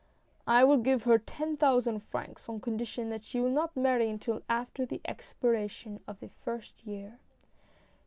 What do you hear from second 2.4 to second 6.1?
on condition that she will not marry until after the expiration